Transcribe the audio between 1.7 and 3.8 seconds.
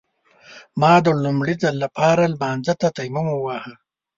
لپاره لمانځه ته تيمم وواهه.